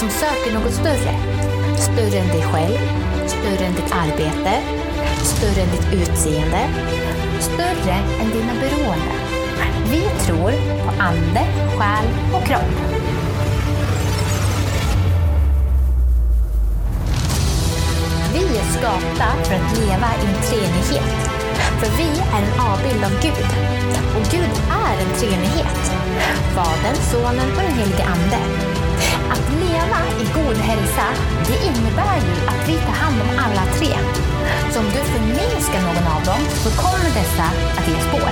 [0.00, 1.14] som söker något större.
[1.78, 2.78] Större än dig själv,
[3.26, 4.52] större än ditt arbete,
[5.22, 6.68] större än ditt utseende,
[7.40, 9.18] större än dina beroenden.
[9.90, 10.52] Vi tror
[10.84, 11.40] på ande,
[11.78, 12.72] själ och kropp.
[18.32, 21.30] Vi är skapta för att leva i en treenighet.
[21.80, 23.48] För vi är en avbild av Gud.
[24.16, 25.92] Och Gud är en treenighet.
[26.54, 28.79] Fadern, Sonen och den helige Ande.
[29.32, 31.06] Att leva i god hälsa,
[31.48, 33.92] det innebär ju att vi tar hand om alla tre.
[34.72, 37.46] Så om du förminskar någon av dem så kommer dessa
[37.78, 38.30] att ge spår.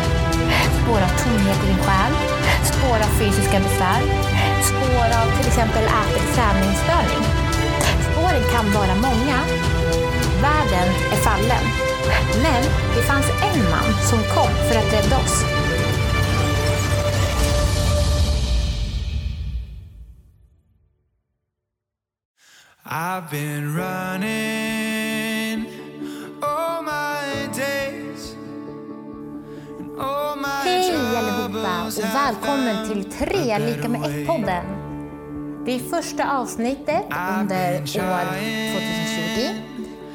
[0.78, 2.12] Spår av tomhet i din själ,
[2.72, 4.00] spår av fysiska besvär,
[4.70, 7.24] spår av till exempel ätlig träningsstörning.
[8.06, 9.38] Spåren kan vara många.
[10.42, 11.64] Världen är fallen.
[12.42, 12.62] Men
[12.94, 15.37] det fanns en man som kom för att rädda oss.
[22.90, 25.66] I've been running
[26.42, 28.34] all my days
[29.78, 34.64] and all my Hej allihopa och välkommen till 3 lika med 1-podden.
[35.64, 37.04] Det är första avsnittet
[37.40, 37.98] under år 2020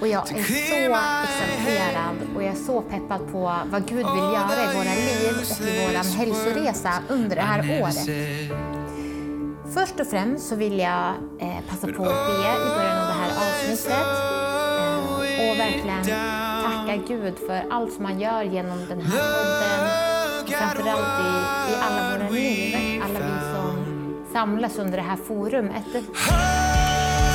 [0.02, 4.72] och jag är så exalterad och jag är så peppad på vad Gud vill göra
[4.72, 8.10] i våra liv och i vår hälsoresa under det här året.
[9.72, 13.14] Först och främst så vill jag eh, passa på att be i början av det
[13.14, 14.08] här avsnittet
[15.40, 16.04] eh, och verkligen
[16.64, 20.14] tacka Gud för allt som han gör genom den här podden
[20.60, 25.84] framförallt i, i alla våra liv, alla vi som samlas under det här forumet.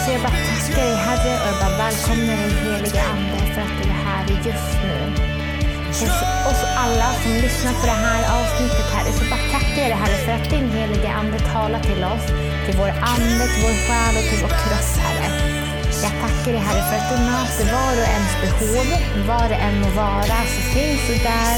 [0.07, 3.83] Så jag bara tackar dig Herre och jag bara välkomnar dig Helige Ande för att
[3.83, 5.28] du är här just nu.
[5.99, 6.05] Och
[6.51, 10.01] oss och alla som lyssnar på det här avsnittet Herre, så bara tackar jag dig
[10.03, 12.27] Herre för att din helige Ande talar till oss,
[12.65, 15.29] till vår ande, till vår själ och till vår kropp Herre.
[16.05, 18.89] Jag tackar dig Herre för att du möter var och ens behov,
[19.31, 21.55] var det än må vara, så finns du där,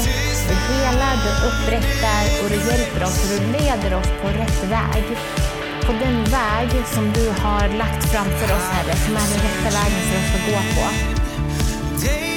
[0.49, 5.05] du helar, du upprättar och du hjälper oss och du leder oss på rätt väg.
[5.85, 10.01] På den väg som du har lagt framför oss Herre, som är den rätta vägen
[10.07, 10.85] för oss att gå på.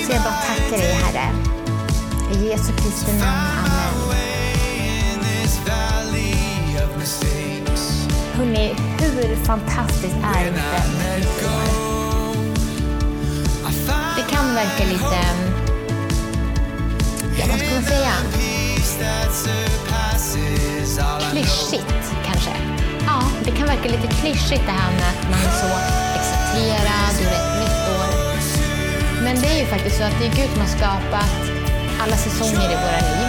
[0.04, 1.26] Så jag bara tackar dig Herre.
[2.34, 3.22] I Jesu Kristi namn.
[3.22, 4.24] Amen.
[8.36, 10.62] Hörrni, hur fantastiskt är inte
[14.16, 15.52] Det kan verka lite, mm,
[17.38, 18.12] ja vad ska man säga,
[21.30, 22.50] klyschigt kanske.
[23.06, 25.70] Ja, det kan verka lite klyschigt det här med att man är så
[26.18, 28.34] exalterad ur ett nytt år.
[29.24, 31.43] Men det är ju faktiskt så att det är Gud som har skapat
[32.04, 33.28] alla säsonger i våra liv.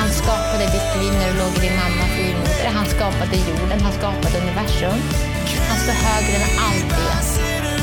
[0.00, 2.68] Han skapade ditt liv när du låg i din mammas livmoder.
[2.78, 4.98] Han skapade jorden, han skapade universum.
[5.70, 7.16] Han står högre än allt det.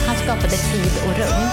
[0.08, 1.44] Han skapade tid och rum.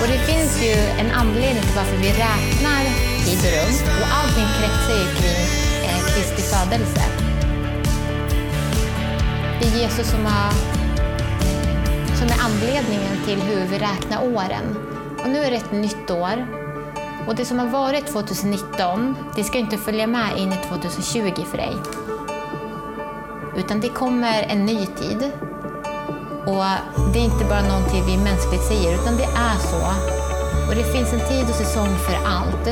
[0.00, 2.82] Och det finns ju en anledning till varför vi räknar
[3.24, 3.74] tid och rum.
[4.02, 5.40] Och allting kretsar ju kring
[5.88, 7.04] eh, Kristi födelse.
[9.58, 10.52] Det är Jesus som, har,
[12.18, 14.66] som är anledningen till hur vi räknar åren.
[15.22, 16.63] Och nu är det ett nytt år.
[17.26, 21.56] Och det som har varit 2019, det ska inte följa med in i 2020 för
[21.56, 21.76] dig.
[23.56, 25.30] Utan det kommer en ny tid.
[26.46, 26.64] Och
[27.12, 29.82] det är inte bara någonting vi mänskligt säger, utan det är så.
[30.68, 32.66] Och det finns en tid och säsong för allt.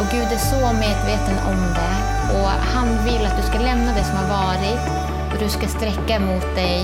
[0.00, 1.96] Och Gud är så medveten om det.
[2.38, 4.80] Och han vill att du ska lämna det som har varit
[5.32, 6.80] och du ska sträcka mot dig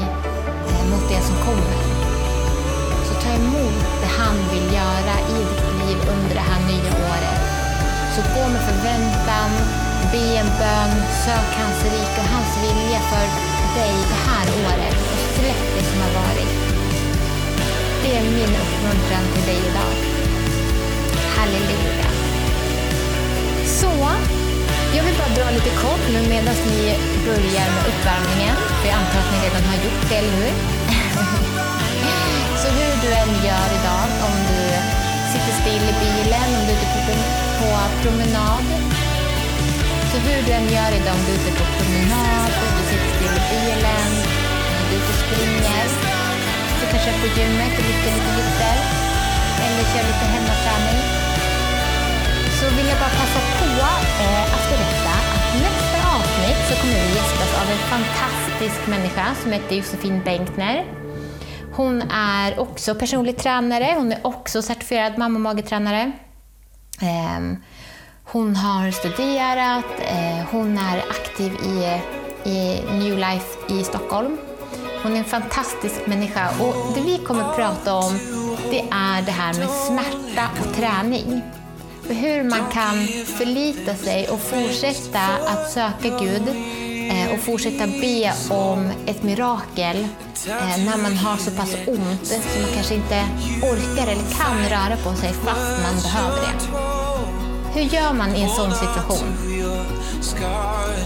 [0.69, 1.77] eh, mot det som kommer.
[3.07, 5.54] Så ta emot det han vill göra i dig
[5.87, 7.41] liv under det här nya året.
[8.15, 9.51] Så gå med förväntan,
[10.13, 10.93] be en bön,
[11.25, 13.27] sök hans rike och hans vilja för
[13.79, 16.53] dig det här året och släpp det som har varit.
[18.03, 19.95] Det är min uppmuntran till dig idag.
[21.37, 22.09] Halleluja.
[23.81, 23.93] Så,
[24.97, 26.83] jag vill bara dra lite kort nu medan ni
[27.27, 28.57] börjar med uppvärmningen.
[28.81, 30.53] För jag antar att ni redan har gjort det, eller hur?
[32.61, 34.44] Så hur du än gör idag, om
[35.65, 37.15] still i bilen, om du är ute på,
[37.59, 37.69] på
[38.03, 38.65] promenad.
[40.11, 43.35] Så hur du än gör idag, om du är ute på promenad, du sitter still
[43.41, 44.11] i bilen,
[44.79, 45.87] om du är ute och springer,
[46.79, 48.77] du kanske är på gymmet och lyfter lite vikter,
[49.65, 51.01] eller kör lite hemmaträning.
[52.59, 53.71] Så vill jag bara passa på
[54.25, 59.53] eh, att berätta att nästa avsnitt så kommer vi gästas av en fantastisk människa som
[59.53, 61.04] heter Josefin Bengtner.
[61.77, 66.13] Hon är också personlig tränare, hon är också certifierad mamma och magetränare.
[67.01, 67.57] Ehm,
[68.25, 72.01] hon har studerat, eh, hon är aktiv i
[72.45, 74.39] i New Life i Stockholm.
[75.03, 78.19] Hon är en fantastisk människa och det vi kommer att prata om
[78.71, 81.43] det är det här med smärta och träning.
[82.09, 83.07] Och hur man kan
[83.39, 86.43] förlita sig och fortsätta att söka Gud
[87.35, 89.97] och fortsätta be om ett mirakel
[90.47, 93.25] eh, när man har så pass ont så man kanske inte
[93.63, 96.55] orkar eller kan röra på sig fast man behöver det.
[97.75, 99.29] Hur gör man i en sån situation?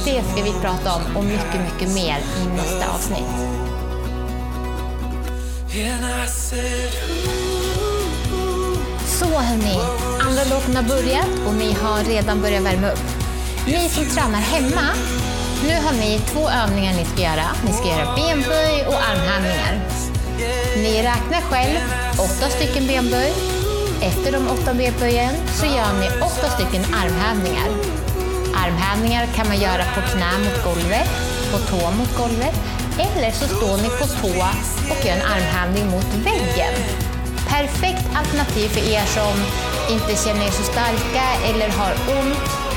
[0.05, 3.59] Det ska vi prata om och mycket, mycket mer i nästa avsnitt.
[9.07, 9.79] Så hörni,
[10.21, 13.19] andra låten har börjat och ni har redan börjat värma upp.
[13.67, 14.95] Ni som tränar hemma,
[15.67, 17.49] nu har ni två övningar ni ska göra.
[17.67, 19.81] Ni ska göra benböj och armhävningar.
[20.77, 21.79] Ni räknar själv
[22.13, 23.33] åtta stycken benböj.
[24.03, 27.69] Efter de åtta benböjen så gör ni åtta stycken armhävningar.
[28.65, 31.09] Armhävningar kan man göra på knä mot golvet,
[31.53, 32.55] på tå mot golvet
[32.99, 34.45] eller så står ni på tå
[34.93, 36.75] och gör en armhävning mot väggen.
[37.49, 39.35] Perfekt alternativ för er som
[39.95, 42.68] inte känner er så starka eller har ont.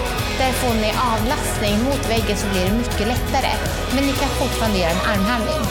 [0.42, 3.52] Där får ni avlastning mot väggen så blir det mycket lättare.
[3.96, 5.64] Men ni kan fortfarande göra en armhävning.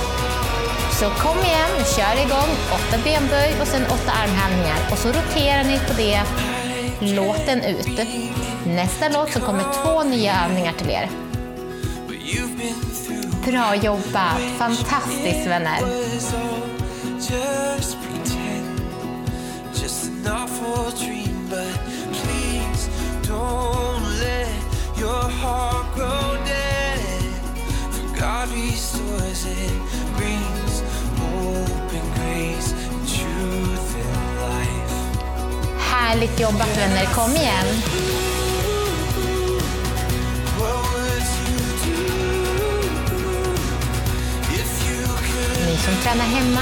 [0.98, 2.50] Så kom igen, kör igång.
[2.78, 4.78] Åtta benböj och sen åtta armhävningar.
[4.90, 6.22] Och så roterar ni på det
[7.00, 8.00] låten ut.
[8.66, 11.08] Nästa låt så kommer två nya övningar till er.
[13.46, 14.40] Bra jobbat!
[14.58, 15.78] Fantastiskt vänner!
[17.30, 17.96] just
[19.82, 21.48] just an awful dream.
[21.50, 21.74] But
[22.12, 22.88] please
[23.28, 24.49] don't let
[25.00, 27.22] your heart grow dead.
[27.94, 29.72] For God restores it,
[30.16, 30.82] brings
[31.16, 34.94] hope and grace, and truth and life.
[35.78, 37.66] Härligt jobbat vänner, kom igen!
[45.66, 46.60] Ni som tränar hemma,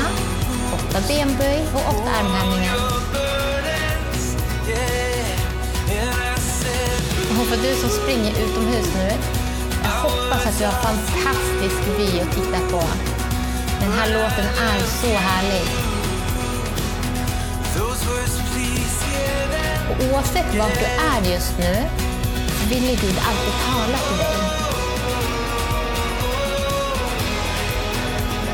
[0.74, 2.74] åtta benböj och åtta armhävningar.
[7.48, 9.10] För du som springer utomhus nu,
[9.82, 12.82] jag hoppas att du har fantastisk vy att titta på.
[13.80, 15.68] Den här låten är så härlig.
[19.90, 21.76] Och oavsett var du är just nu,
[22.48, 24.36] så vill ju Gud alltid tala till dig.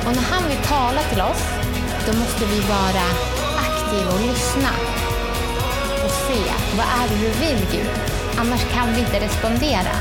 [0.07, 1.45] Och när han vill tala till oss,
[2.07, 3.07] då måste vi vara
[3.67, 4.71] aktiva och lyssna.
[6.05, 8.14] Och se, vad är det du vill Gud?
[8.39, 9.95] Annars kan vi inte respondera.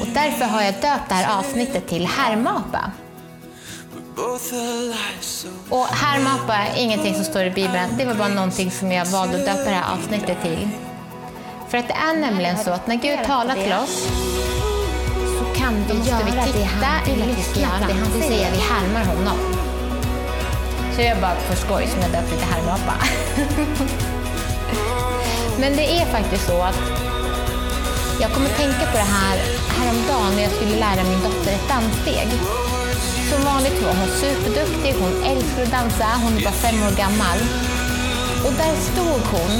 [0.00, 2.90] Och därför har jag döpt det här avsnittet till Härmapa.
[5.68, 7.96] Och härmapa är ingenting som står i Bibeln.
[7.98, 10.68] Det var bara någonting som jag valde att döpa det här avsnittet till.
[11.68, 14.08] För att det är nämligen så att när Gud talar till oss
[15.38, 18.50] så kan vi måste vi titta lyssna på det han säger.
[18.52, 19.38] Vi härmar honom.
[20.96, 22.94] Så jag bara för skoj som jag döpte till härmapa.
[25.60, 26.80] Men det är faktiskt så att
[28.20, 29.36] jag kommer tänka på det här
[29.78, 32.28] häromdagen när jag skulle lära min dotter ett danssteg.
[33.30, 37.38] Som vanligt var hon superduktig, hon älskar att dansa, hon är bara fem år gammal.
[38.46, 39.52] Och där stod hon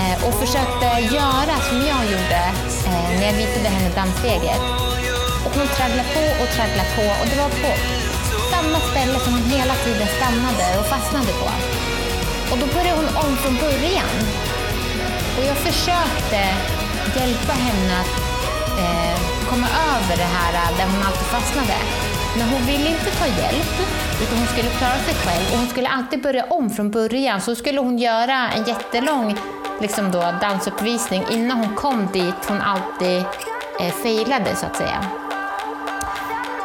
[0.00, 0.86] eh, och försökte
[1.18, 2.42] göra som jag gjorde
[2.88, 4.62] eh, när jag visade henne danssteget.
[5.44, 7.72] Och hon tragglade på och tragglade på och det var på
[8.52, 11.48] samma ställe som hon hela tiden stannade och fastnade på.
[12.50, 14.14] Och då började hon om från början.
[15.38, 16.40] Och jag försökte
[17.18, 18.14] hjälpa henne att
[18.78, 21.76] eh, komma över det här eh, där hon alltid fastnade.
[22.38, 23.74] Men hon ville inte ta hjälp,
[24.22, 25.52] utan hon skulle klara sig själv.
[25.52, 27.40] Och hon skulle alltid börja om från början.
[27.40, 29.38] Så skulle hon göra en jättelång
[29.80, 33.18] liksom då, dansuppvisning innan hon kom dit hon alltid
[33.80, 35.04] eh, failade, så att säga.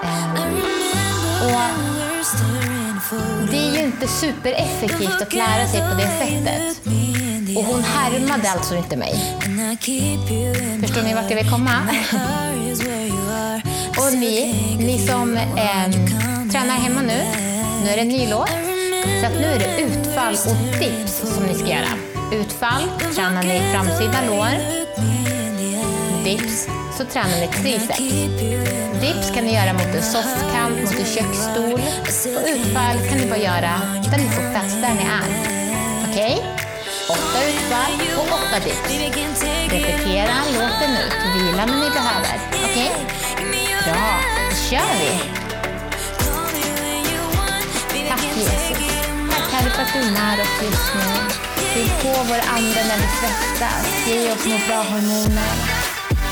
[0.03, 0.43] Eh,
[1.45, 1.61] och
[3.51, 7.10] det är ju inte supereffektivt att lära sig på det sättet.
[7.57, 9.13] Och hon härmade alltså inte mig.
[10.81, 11.71] Förstår ni vart jag vill komma?
[13.97, 15.91] Och ni, ni som eh,
[16.51, 17.23] tränar hemma nu,
[17.83, 18.49] nu är det en ny låt.
[19.21, 21.93] Så att nu är det utfall och dips som ni ska göra.
[22.33, 22.83] Utfall
[23.15, 24.81] tränar ni framsida lår.
[26.23, 26.67] Dips
[26.97, 27.99] så tränar ni triceps.
[29.01, 31.81] Dips kan ni göra mot en soffkant, mot en köksstol.
[32.35, 33.81] Och utfall kan ni bara göra
[34.11, 35.51] där ni får plats, där ni är.
[36.11, 36.60] Okej?
[37.11, 38.81] Åtta utfall och åtta dips.
[39.69, 41.15] Repetera låten ut.
[41.35, 42.35] Vila när ni behöver.
[42.63, 42.91] Okej?
[43.83, 45.11] Bra, då kör vi!
[48.09, 48.77] Tack Jesus.
[49.31, 51.01] Tack Herre för att du är nära oss just nu.
[51.73, 54.07] Fyll på vår ande när vi svettas.
[54.07, 55.55] Ge oss några bra hormoner.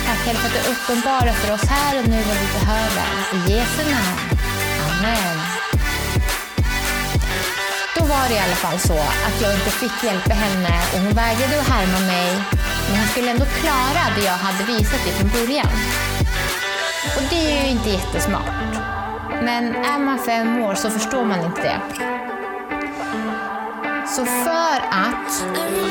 [0.06, 3.08] Tack Herre för att du uppenbarar för oss här och nu vad vi behöver.
[3.34, 4.40] I Jesu namn.
[4.90, 5.59] Amen.
[8.00, 8.94] Då var det i alla fall så
[9.28, 12.30] att jag inte fick hjälpa henne och hon vägrade att härma mig.
[12.88, 15.68] Men hon skulle ändå klara det jag hade visat dig från början.
[17.18, 18.74] Och det är ju inte jättesmart.
[19.44, 21.82] Men är man fem år så förstår man inte det.
[24.16, 25.44] Så för att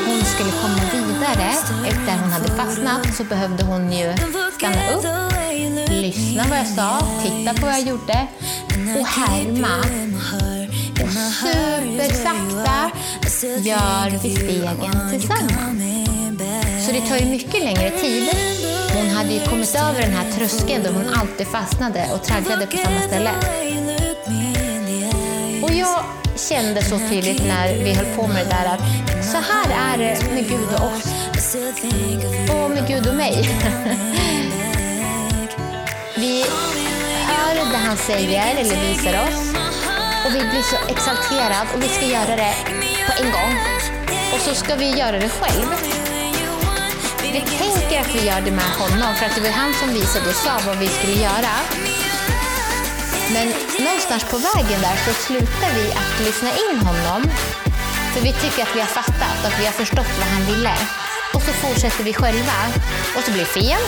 [0.07, 1.49] hon skulle komma vidare
[1.87, 4.13] efter att hon hade fastnat så behövde hon ju
[4.57, 5.05] stanna upp,
[5.89, 8.27] lyssna vad jag sa, titta på vad jag gjorde
[8.99, 9.83] och härma.
[11.09, 12.91] Supersakta
[13.59, 15.83] gör vi stegen tillsammans.
[16.85, 18.29] Så det tar ju mycket längre tid.
[18.93, 22.77] Hon hade ju kommit över den här tröskeln då hon alltid fastnade och tragglade på
[22.77, 23.31] samma ställe.
[25.63, 26.03] Och jag
[26.35, 28.81] kände så tydligt när vi höll på med det där att
[29.25, 31.55] så här är det med Gud och oss.
[32.49, 33.33] Och med Gud och mig.
[36.15, 36.45] vi
[37.27, 39.49] hör det han säger eller visar oss
[40.25, 42.55] och vi blir så exalterade och vi ska göra det
[43.07, 43.53] på en gång.
[44.33, 45.67] Och så ska vi göra det själv.
[47.21, 50.29] Vi tänker att vi gör det med honom för att det var han som visade
[50.29, 51.53] och sa vad vi skulle göra.
[53.33, 53.53] Men
[53.85, 57.21] någonstans på vägen där så slutar vi att lyssna in honom.
[58.13, 60.73] För vi tycker att vi har fattat, att vi har förstått vad han ville.
[61.33, 62.57] Och så fortsätter vi själva.
[63.15, 63.83] Och så blir det fel.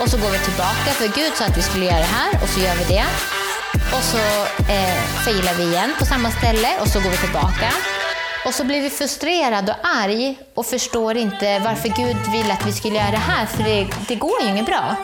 [0.00, 2.48] Och så går vi tillbaka, för Gud sa att vi skulle göra det här och
[2.48, 3.04] så gör vi det.
[3.92, 4.18] Och så
[4.72, 7.72] eh, failar vi igen på samma ställe och så går vi tillbaka.
[8.46, 12.72] Och så blir vi frustrerade och arg och förstår inte varför Gud vill att vi
[12.72, 14.96] skulle göra det här, för det, det går ju inget bra.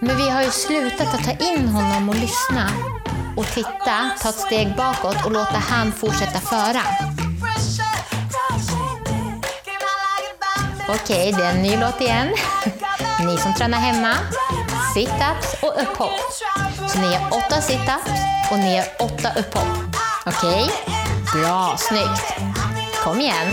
[0.00, 2.70] Men vi har ju slutat att ta in honom och lyssna
[3.36, 6.82] och titta, ta ett steg bakåt och låta han fortsätta föra.
[10.88, 12.28] Okej, det är en ny låt igen.
[13.26, 14.14] Ni som tränar hemma,
[14.94, 16.20] sit-ups och upphopp.
[16.88, 18.10] Så ni gör åtta sit-ups
[18.50, 19.96] och ni gör åtta upphopp.
[20.26, 20.70] Okej?
[21.34, 22.34] Bra, snyggt.
[23.04, 23.48] Kom igen.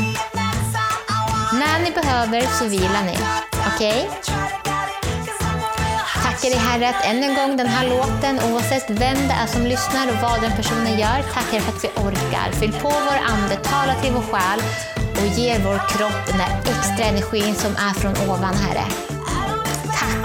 [1.53, 3.17] När ni behöver så vilar ni.
[3.75, 4.09] Okej?
[6.23, 9.63] Tackar dig Herre att än en gång den här låten, oavsett vem det är som
[9.65, 12.51] lyssnar och vad den personen gör, tackar för att vi orkar.
[12.51, 14.59] Fyll på vår ande, tala till vår själ
[15.11, 19.08] och ger vår kropp den där extra energin som är från ovan, Herre.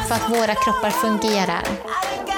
[0.08, 1.62] För att våra kroppar fungerar.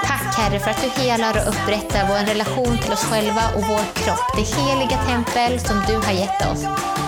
[0.04, 3.84] Tack Herre för att du helar och upprättar vår relation till oss själva och vår
[3.94, 6.64] kropp, det heliga tempel som du har gett oss.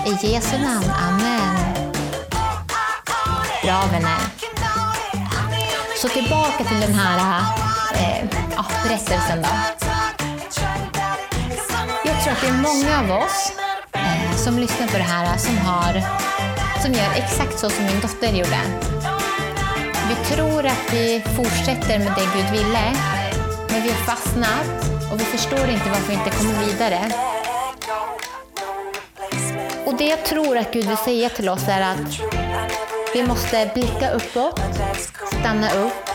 [0.06, 1.56] I Jesu namn, Amen.
[3.64, 4.18] Bra vänner.
[5.96, 7.42] Så tillbaka till den här
[7.94, 8.24] eh,
[8.56, 9.48] ja, berättelsen då.
[12.04, 13.52] Jag tror att det är många av oss
[13.92, 16.02] eh, som lyssnar på det här som, har,
[16.82, 18.60] som gör exakt så som min dotter gjorde.
[20.08, 22.94] Vi tror att vi fortsätter med det Gud ville,
[23.70, 27.12] men vi har fastnat och vi förstår inte varför vi inte kommer vidare.
[29.86, 32.20] Och det jag tror att Gud vill säga till oss är att
[33.14, 34.60] vi måste blicka uppåt,
[35.40, 36.10] stanna upp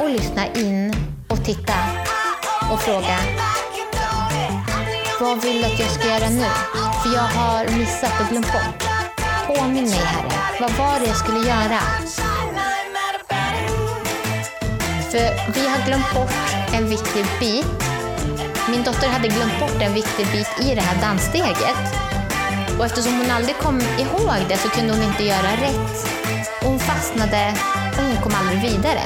[0.00, 0.94] och lyssna in
[1.28, 1.74] och titta
[2.72, 3.18] och fråga
[5.20, 6.46] vad vill du att jag ska göra nu?
[7.02, 8.88] För jag har missat och glömt bort.
[9.46, 11.78] Påminn mig Herre, vad var det jag skulle göra?
[15.14, 16.34] För vi har glömt bort
[16.72, 17.66] en viktig bit.
[18.70, 21.80] Min dotter hade glömt bort en viktig bit i det här danssteget.
[22.78, 25.96] Och eftersom hon aldrig kom ihåg det så kunde hon inte göra rätt.
[26.62, 27.54] Och hon fastnade
[27.96, 29.00] och hon kom aldrig vidare.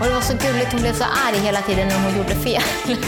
[0.00, 2.62] Och det var så gulligt, hon blev så arg hela tiden när hon gjorde fel.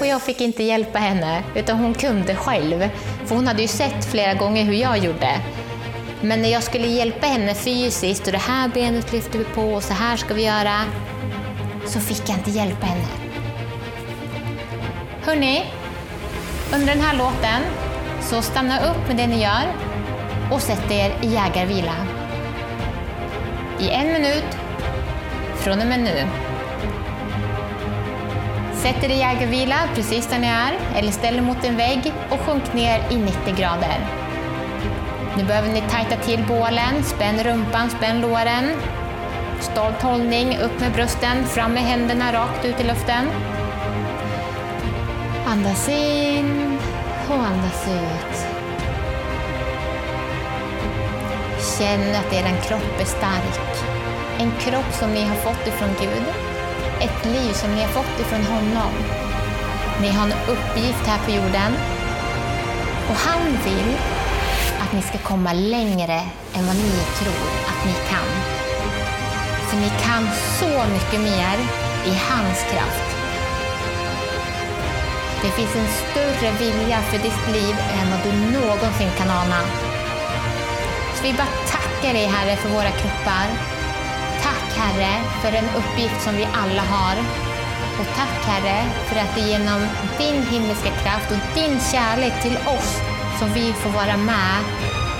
[0.00, 2.88] och jag fick inte hjälpa henne, utan hon kunde själv.
[3.26, 5.40] För hon hade ju sett flera gånger hur jag gjorde.
[6.24, 9.82] Men när jag skulle hjälpa henne fysiskt och det här benet lyfter vi på och
[9.82, 10.80] så här ska vi göra,
[11.86, 13.06] så fick jag inte hjälpa henne.
[15.22, 15.64] Hörni,
[16.74, 17.62] under den här låten,
[18.22, 19.72] så stanna upp med det ni gör
[20.52, 21.94] och sätt er i jägarvila.
[23.80, 24.58] I en minut
[25.56, 26.28] från och med nu.
[28.74, 32.40] Sätt er i jägarvila precis där ni är eller ställ er mot en vägg och
[32.40, 34.23] sjunk ner i 90 grader.
[35.36, 38.70] Nu behöver ni tajta till bålen, spänn rumpan, spänn låren.
[39.60, 43.30] Stolt hållning, upp med brösten, fram med händerna rakt ut i luften.
[45.46, 46.78] Andas in
[47.28, 48.46] och andas ut.
[51.78, 53.84] Känn att er kropp är stark.
[54.38, 56.24] En kropp som ni har fått ifrån Gud.
[57.00, 58.92] Ett liv som ni har fått ifrån honom.
[60.00, 61.72] Ni har en uppgift här på jorden.
[63.08, 63.96] Och han vill
[64.94, 66.20] ni ska komma längre
[66.54, 68.30] än vad ni tror att ni kan.
[69.68, 71.56] För ni kan så mycket mer
[72.10, 73.08] i hans kraft.
[75.42, 79.60] Det finns en större vilja för ditt liv än vad du någonsin kan ana.
[81.14, 83.46] Så vi bara tackar dig Herre för våra kroppar.
[84.42, 87.16] Tack Herre för den uppgift som vi alla har.
[88.00, 89.80] Och tack Herre för att det genom
[90.18, 94.64] din himmelska kraft och din kärlek till oss som vi får vara med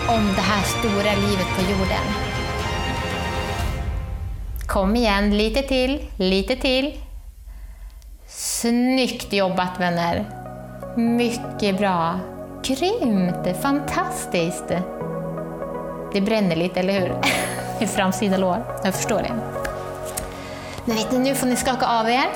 [0.09, 2.04] om det här stora livet på jorden.
[4.66, 7.00] Kom igen, lite till, lite till.
[8.28, 10.25] Snyggt jobbat vänner!
[10.97, 12.21] Mycket bra!
[12.64, 13.61] Grymt!
[13.62, 14.68] Fantastiskt!
[16.12, 17.16] Det bränner lite, eller hur?
[17.80, 18.64] I framsida lår.
[18.85, 19.35] Jag förstår det.
[20.85, 22.26] Men vet ni, nu får ni skaka av er.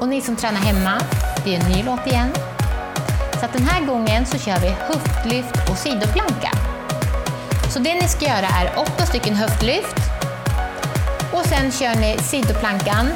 [0.00, 1.00] Och ni som tränar hemma,
[1.44, 2.32] det är en ny låt igen.
[3.42, 6.52] Så att den här gången så kör vi höftlyft och sidoplanka.
[7.70, 9.96] Så det ni ska göra är åtta stycken höftlyft.
[11.32, 13.06] Och sen kör ni sidoplankan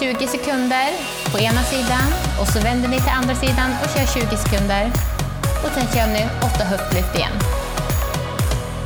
[0.00, 0.88] 20 sekunder
[1.32, 2.06] på ena sidan
[2.40, 4.90] och så vänder ni till andra sidan och kör 20 sekunder.
[5.64, 7.36] Och sen kör ni åtta höftlyft igen.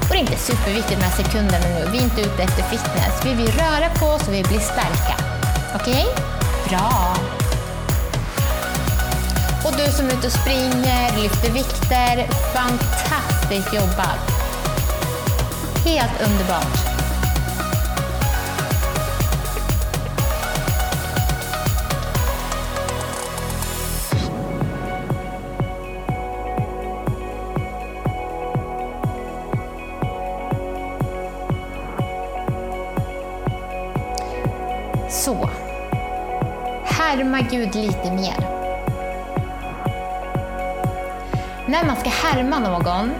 [0.01, 1.89] Och det är inte superviktigt med sekunderna nu.
[1.93, 3.15] Vi är inte ute efter fitness.
[3.25, 5.15] Vi vill röra på oss och vi blir starka.
[5.75, 6.07] Okej?
[6.69, 7.17] Bra!
[9.71, 14.19] Och du som är ute och springer, lyfter vikter, fantastiskt jobbat!
[15.85, 16.91] Helt underbart!
[35.11, 35.51] Så.
[36.85, 38.50] Härma Gud lite mer.
[41.71, 43.11] När man ska härma någon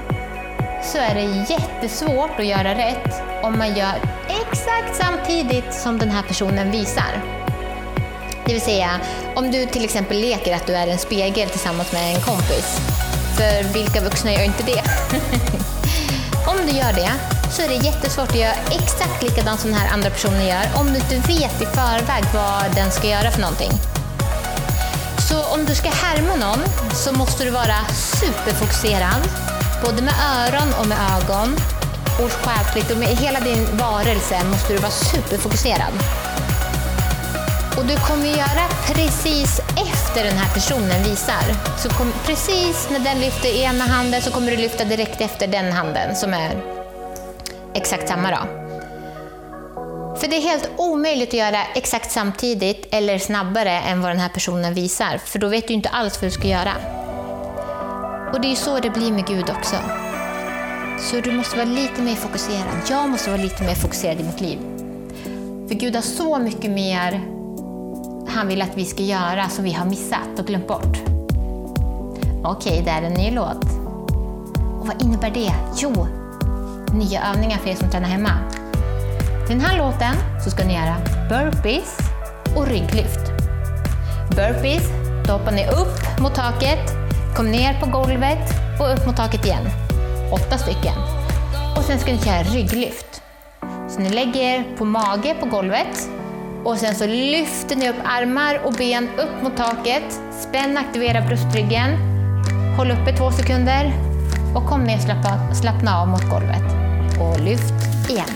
[0.83, 3.95] så är det jättesvårt att göra rätt om man gör
[4.29, 7.23] exakt samtidigt som den här personen visar.
[8.47, 8.91] Det vill säga,
[9.37, 12.81] om du till exempel leker att du är en spegel tillsammans med en kompis.
[13.37, 14.83] För vilka vuxna gör inte det?
[16.51, 17.13] om du gör det
[17.51, 20.87] så är det jättesvårt att göra exakt likadant som den här andra personen gör om
[20.87, 23.71] du inte vet i förväg vad den ska göra för någonting.
[25.31, 26.61] Så om du ska härma någon
[26.93, 27.79] så måste du vara
[28.21, 29.23] superfokuserad,
[29.85, 31.57] både med öron och med ögon.
[32.23, 35.93] Och själsligt och med hela din varelse måste du vara superfokuserad.
[37.79, 41.45] Och du kommer göra precis efter den här personen visar.
[41.79, 45.73] Så kom, precis när den lyfter ena handen så kommer du lyfta direkt efter den
[45.73, 46.63] handen som är
[47.75, 48.31] exakt samma.
[48.31, 48.60] Då.
[50.21, 54.29] För det är helt omöjligt att göra exakt samtidigt eller snabbare än vad den här
[54.29, 55.19] personen visar.
[55.19, 56.73] För då vet du inte alls vad du ska göra.
[58.33, 59.77] Och det är ju så det blir med Gud också.
[60.99, 62.83] Så du måste vara lite mer fokuserad.
[62.91, 64.59] Jag måste vara lite mer fokuserad i mitt liv.
[65.69, 67.21] För Gud har så mycket mer
[68.29, 70.99] han vill att vi ska göra som vi har missat och glömt bort.
[72.45, 73.65] Okej, okay, det är en ny låt.
[74.81, 75.53] Och vad innebär det?
[75.77, 76.07] Jo,
[76.95, 78.31] nya övningar för er som tränar hemma.
[79.51, 80.97] Till den här låten så ska ni göra
[81.29, 81.99] burpees
[82.57, 83.33] och rygglyft.
[84.37, 84.83] Burpees,
[85.27, 86.91] då hoppar ni upp mot taket,
[87.37, 89.69] kom ner på golvet och upp mot taket igen.
[90.33, 90.95] Åtta stycken.
[91.77, 93.23] Och sen ska ni köra rygglyft.
[93.89, 96.09] Så ni lägger er på mage på golvet
[96.65, 100.21] och sen så lyfter ni upp armar och ben upp mot taket.
[100.41, 101.91] Spänn, aktivera bröstryggen.
[102.77, 103.93] Håll uppe två sekunder
[104.55, 106.65] och kom ner, slappna, slappna av mot golvet.
[107.21, 108.31] Och lyft igen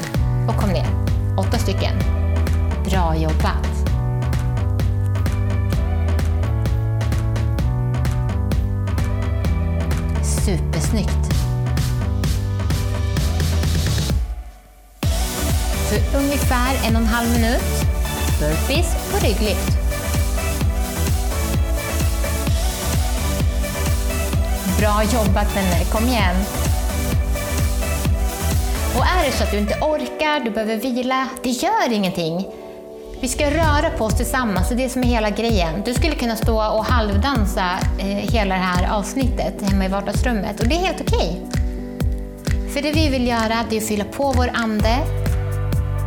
[0.49, 1.04] och kom ner.
[1.37, 1.99] Åtta stycken.
[2.85, 3.69] Bra jobbat!
[10.23, 11.35] Supersnyggt!
[15.89, 17.87] För ungefär en och en halv minut
[18.41, 19.79] burpees på rygglyft.
[24.79, 26.37] Bra jobbat vänner, kom igen!
[28.97, 32.47] Och är det så att du inte orkar, du behöver vila, det gör ingenting.
[33.21, 35.83] Vi ska röra på oss tillsammans, det är det som är hela grejen.
[35.85, 40.69] Du skulle kunna stå och halvdansa eh, hela det här avsnittet hemma i vardagsrummet och
[40.69, 41.43] det är helt okej.
[41.47, 42.69] Okay.
[42.69, 44.97] För det vi vill göra det är att fylla på vår ande,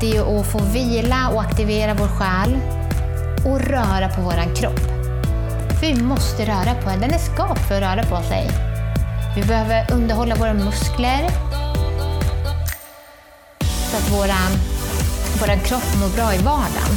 [0.02, 2.58] det är att få vila och aktivera vår själ
[3.46, 4.80] och röra på vår kropp.
[5.80, 8.50] För vi måste röra på den, den är skapt för att röra på sig.
[9.36, 11.47] Vi behöver underhålla våra muskler
[13.98, 14.52] så att våran,
[15.40, 16.94] våran kropp mår bra i vardagen.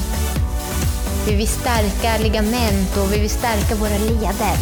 [1.27, 4.57] Vi vill stärka ligament och vi vill stärka våra leder.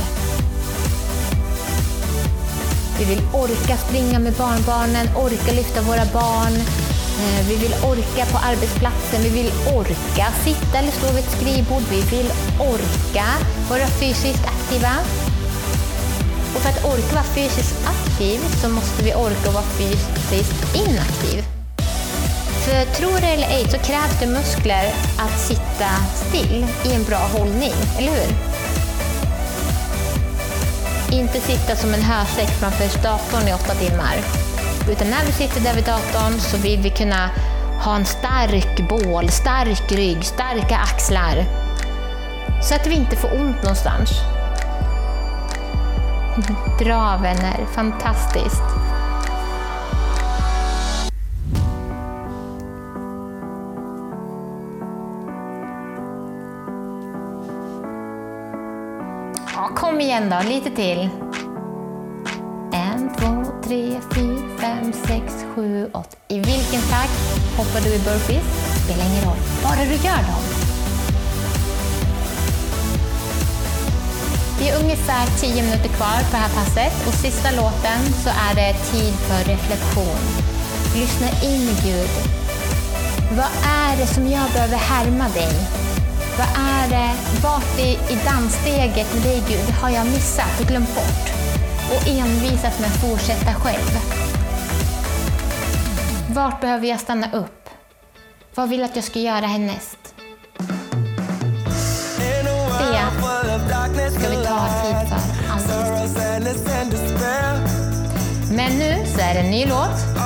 [2.99, 6.55] Vi vill orka springa med barnbarnen, orka lyfta våra barn.
[7.21, 11.83] Eh, vi vill orka på arbetsplatsen, vi vill orka sitta eller stå vid ett skrivbord.
[11.91, 13.27] Vi vill orka
[13.71, 14.95] vara fysiskt aktiva.
[16.55, 21.58] Och för att orka vara fysiskt aktiv så måste vi orka vara fysiskt inaktiv.
[22.69, 27.19] För tror det eller ej så krävs det muskler att sitta still i en bra
[27.19, 28.29] hållning, eller hur?
[31.19, 34.17] Inte sitta som en hösäck framför datorn i åtta timmar.
[34.91, 37.31] Utan när vi sitter där vid datorn så vill vi kunna
[37.85, 41.45] ha en stark bål, stark rygg, starka axlar.
[42.63, 44.11] Så att vi inte får ont någonstans.
[46.79, 48.78] Bra vänner, fantastiskt.
[59.99, 61.09] Kom igen då, lite till.
[62.73, 66.17] En, två, tre, fyra, fem, sex, sju, åtta.
[66.29, 67.19] I vilken takt
[67.57, 68.45] hoppar du i burpees?
[68.85, 70.43] Spelar ingen roll, bara du gör dem.
[74.59, 78.55] Det är ungefär 10 minuter kvar på det här passet och sista låten så är
[78.55, 80.21] det tid för reflektion.
[80.95, 82.11] Lyssna in i Gud.
[83.37, 83.53] Vad
[83.87, 85.88] är det som jag behöver härma dig?
[86.39, 90.95] Vad är det, vart i, i danssteget med dig Gud har jag missat och glömt
[90.95, 91.31] bort?
[91.91, 93.99] Och envisat med att fortsätta själv.
[96.35, 97.69] Vart behöver jag stanna upp?
[98.55, 99.99] Vad vill att jag ska göra härnäst?
[103.97, 105.17] Det ska vi ta tid för
[105.53, 106.65] alldeles.
[108.53, 110.19] Men nu så är det en ny låt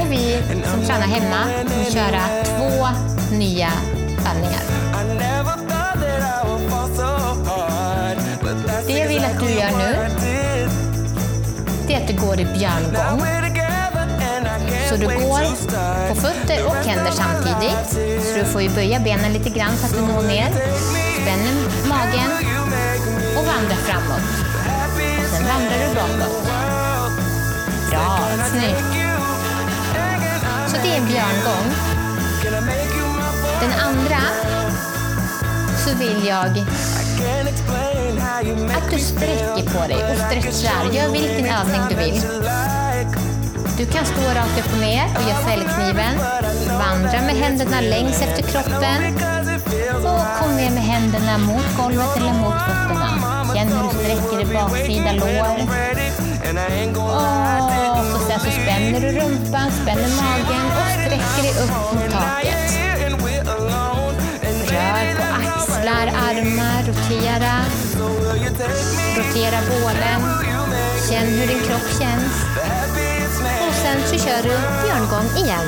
[0.00, 3.70] och vi som tränar hemma kommer köra två nya
[4.30, 4.62] övningar.
[8.86, 10.08] Det jag vill att du gör nu,
[11.86, 13.20] det är att du går i björngång.
[14.88, 17.90] Så du går på fötter och händer samtidigt.
[18.26, 20.50] Så du får ju böja benen lite grann så att du når ner.
[21.22, 21.54] Spänner
[21.88, 22.30] magen
[23.38, 24.22] och vandrar framåt.
[25.22, 26.46] Och sen vandrar du bakåt.
[27.90, 28.18] Bra,
[28.50, 29.06] snyggt.
[30.66, 31.95] Så det är en björngång.
[33.60, 34.18] Den andra
[35.84, 36.46] så vill jag
[38.76, 40.92] att du sträcker på dig och stretchar.
[40.92, 42.22] Gör vilken övning du vill.
[43.78, 46.14] Du kan stå rakt upp och ner och göra fällkniven.
[46.78, 49.14] Vandra med händerna längs efter kroppen.
[49.94, 53.08] Och kom ner med händerna mot golvet eller mot fötterna.
[53.54, 55.46] Känn hur du sträcker i baksida lår.
[58.14, 62.95] Och så så spänner du rumpan, spänner magen och sträcker dig upp mot taket.
[64.76, 67.54] Rör på axlar, armar, rotera.
[69.16, 70.20] Rotera bålen.
[71.08, 72.34] Känn hur din kropp känns.
[73.68, 74.48] Och sen så kör du
[74.82, 75.66] björngång igen.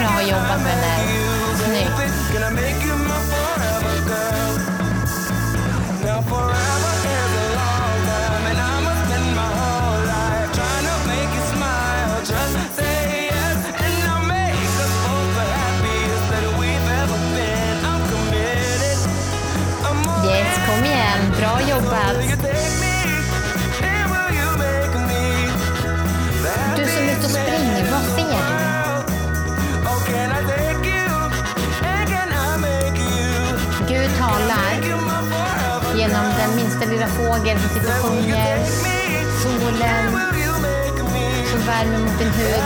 [0.00, 1.00] Bra jobbat vänner.
[1.64, 3.03] Snyggt.
[21.94, 22.26] Babs.
[26.76, 28.54] Du som är ute och springer, vad ser du?
[33.88, 34.72] Gud talar
[35.96, 38.64] genom den minsta lilla fågel som sitter och sjunger,
[39.42, 40.12] solen
[41.50, 42.62] som värmer mot din hud.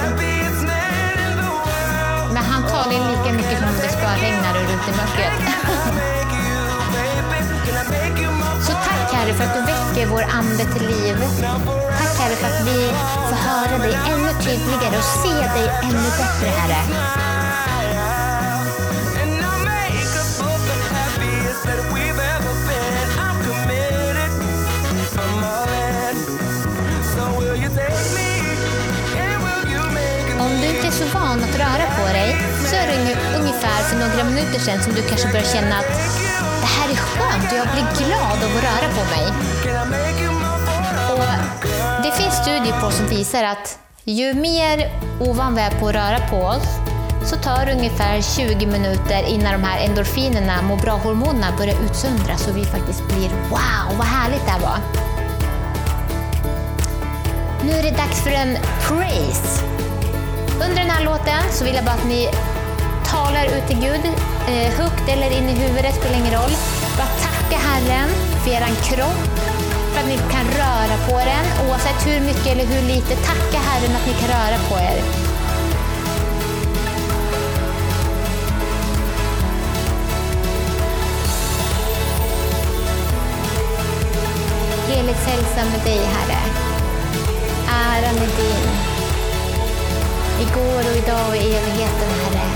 [2.33, 6.25] Men han talar lika mycket som om det spöregnar och ute i mörkret.
[8.67, 11.17] Så tack Herre för att du väcker vår ande till liv.
[11.99, 12.93] Tack Herre för att vi
[13.29, 16.83] får höra dig ännu tydligare och se dig ännu bättre Herre.
[30.41, 32.37] Om du inte är så van att röra på dig
[32.67, 36.28] så är det ungefär för några minuter sedan som du kanske börjar känna att
[37.53, 39.27] och jag blir glad av att röra på mig.
[41.11, 45.95] Och det finns studier på som visar att ju mer ovan vi är på att
[45.95, 46.69] röra på oss
[47.25, 52.57] så tar det ungefär 20 minuter innan de här endorfinerna, må bra-hormonerna börjar utsöndras och
[52.57, 54.79] vi faktiskt blir wow, vad härligt det här var.
[57.65, 59.65] Nu är det dags för en praise.
[60.63, 62.29] Under den här låten så vill jag bara att ni
[63.11, 64.05] talar ut till Gud,
[64.49, 66.53] eh, högt eller in i huvudet, spelar ingen roll.
[66.99, 68.09] Bara tacka Herren
[68.45, 69.39] för er kropp,
[69.93, 73.17] för att ni kan röra på den oavsett hur mycket eller hur lite.
[73.17, 75.03] Tacka Herren att ni kan röra på er.
[84.89, 86.39] Heligt hälsa med dig, Herre.
[87.69, 88.69] Äran är din.
[90.41, 92.47] Igår och idag och i evigheten, Herre.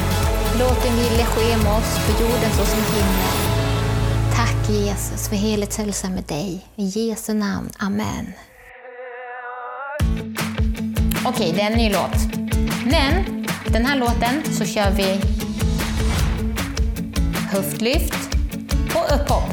[0.59, 3.52] Låt din vilja ske med oss på jorden så som himlen.
[4.63, 6.67] Tack Jesus för heligt hälsa med dig.
[6.77, 7.71] I Jesu namn.
[7.79, 8.33] Amen.
[11.27, 12.37] Okej, det är en ny låt.
[12.85, 15.21] Men den här låten så kör vi
[17.51, 18.15] höftlyft
[18.95, 19.51] och upphopp.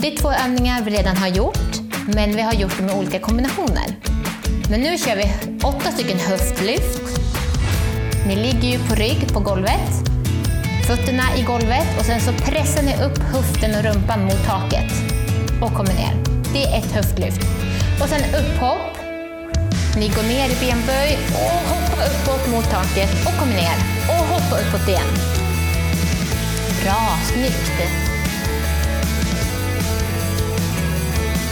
[0.00, 1.80] Det är två övningar vi redan har gjort,
[2.14, 3.96] men vi har gjort dem i olika kombinationer.
[4.70, 5.32] Men nu kör vi
[5.64, 7.20] åtta stycken höftlyft.
[8.26, 9.97] Ni ligger ju på rygg på golvet,
[10.88, 14.92] fötterna i golvet och sen så pressar ni upp höften och rumpan mot taket
[15.62, 16.14] och kommer ner.
[16.52, 17.42] Det är ett höftlyft.
[18.00, 18.92] Och sen upphopp.
[19.96, 23.76] Ni går ner i benböj och hoppar uppåt mot taket och kommer ner.
[24.08, 25.10] Och hoppa uppåt igen.
[26.82, 27.76] Bra, snyggt!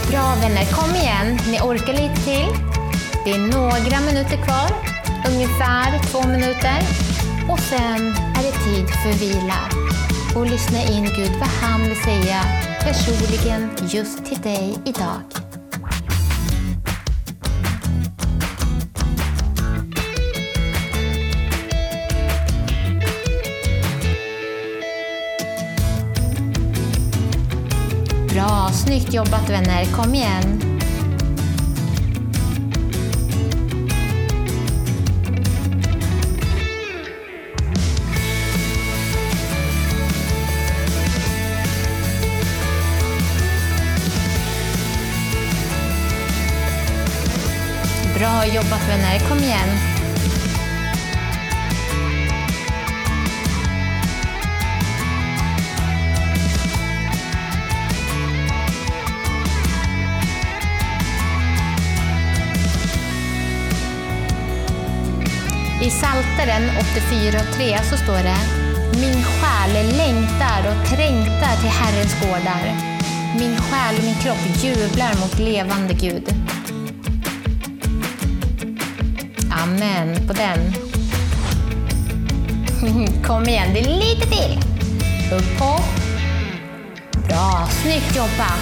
[0.09, 1.39] Bra vänner, kom igen.
[1.47, 2.47] Ni orkar lite till.
[3.25, 4.69] Det är några minuter kvar.
[5.27, 7.06] Ungefär två minuter.
[7.49, 9.69] Och sen är det tid för vila.
[10.35, 12.43] Och lyssna in Gud vad han vill säga
[12.81, 15.21] personligen just till dig idag.
[28.33, 29.85] Bra, snyggt jobbat vänner.
[29.85, 30.76] Kom igen.
[48.55, 49.19] Jobbat vänner.
[49.29, 49.69] Kom igen.
[65.81, 68.37] I Saltaren 84.3 så står det
[69.01, 72.75] Min själ längtar och trängtar till Herrens gårdar.
[73.39, 76.46] Min själ och min kropp jublar mot levande Gud.
[79.63, 80.73] Amen på den.
[83.23, 84.59] Kom igen, det är lite till.
[85.31, 85.89] Upphopp.
[87.27, 88.59] Bra, snyggt jobbat.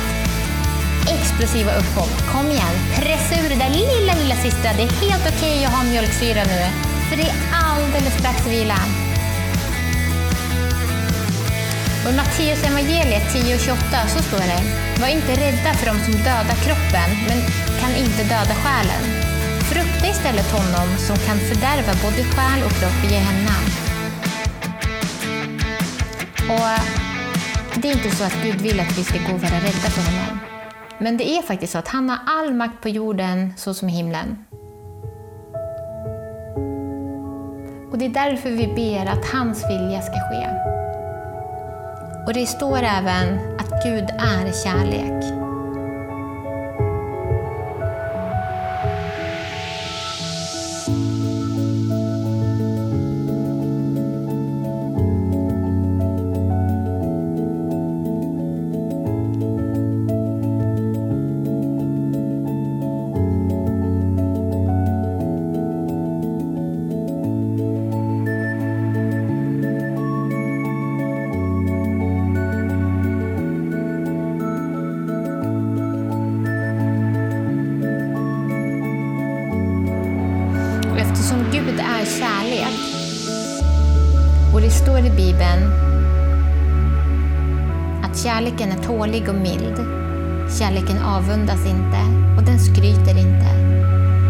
[1.08, 2.14] Explosiva upphopp.
[2.32, 4.74] Kom igen, pressa ur det där lilla, lilla sista.
[4.78, 6.60] Det är helt okej att ha mjölksyra nu,
[7.10, 8.80] för det är alldeles strax vila.
[12.06, 14.62] Och I Matteus evangeliet 10 28 så står det
[15.02, 17.38] Var inte rädda för dem som dödar kroppen, men
[17.82, 19.25] kan inte döda själen.
[20.06, 23.56] Frukta istället honom som kan fördärva både själ och kropp i Gehenna.
[26.50, 29.90] Och det är inte så att Gud vill att vi ska gå och vara rädda
[29.90, 30.40] för honom.
[31.00, 33.92] Men det är faktiskt så att han har all makt på jorden så som i
[33.92, 34.46] himlen.
[37.92, 40.48] Och det är därför vi ber att hans vilja ska ske.
[42.28, 45.45] Och det står även att Gud är kärlek.
[84.56, 85.72] Och det står i Bibeln
[88.04, 89.78] att kärleken är tålig och mild.
[90.60, 92.00] Kärleken avundas inte
[92.38, 93.50] och den skryter inte.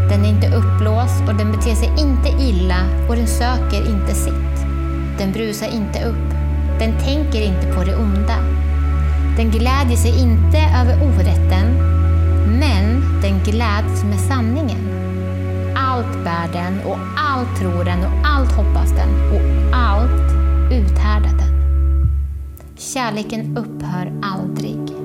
[0.10, 4.56] Den är inte uppblåst och den beter sig inte illa och den söker inte sitt.
[5.18, 6.30] Den brusar inte upp.
[6.80, 8.38] Den tänker inte på det onda.
[9.38, 11.66] Den glädjer sig inte över orätten,
[12.60, 14.90] men den gläds med sanningen.
[15.76, 20.32] Allt bär den och allt tror den och allt hoppas den och allt
[20.72, 21.56] uthärda den.
[22.78, 25.05] Kärleken upphör aldrig.